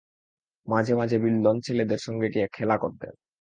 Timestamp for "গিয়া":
2.33-2.47